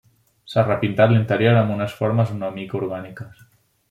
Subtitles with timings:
[0.51, 3.45] S'ha repintat l'interior amb unes formes una mica orgàniques.